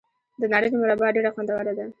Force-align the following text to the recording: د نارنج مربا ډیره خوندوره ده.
د 0.41 0.43
نارنج 0.51 0.73
مربا 0.81 1.07
ډیره 1.15 1.29
خوندوره 1.35 1.73
ده. 1.77 1.85